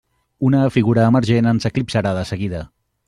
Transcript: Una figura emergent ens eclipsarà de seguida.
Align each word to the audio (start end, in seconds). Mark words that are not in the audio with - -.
Una 0.47 0.61
figura 0.77 1.05
emergent 1.11 1.51
ens 1.53 1.69
eclipsarà 1.71 2.15
de 2.21 2.25
seguida. 2.31 2.65